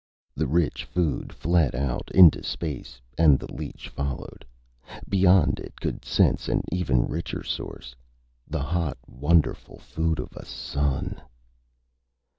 [0.33, 4.43] The rich food fled out, into space, and the leech followed.
[5.07, 7.95] Beyond, it could sense an even richer source.
[8.47, 11.21] The hot, wonderful food of a sun!